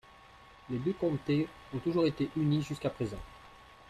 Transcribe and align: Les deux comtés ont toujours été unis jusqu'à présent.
Les 0.71 0.79
deux 0.79 0.93
comtés 0.93 1.47
ont 1.75 1.77
toujours 1.77 2.07
été 2.07 2.31
unis 2.35 2.63
jusqu'à 2.63 2.89
présent. 2.89 3.21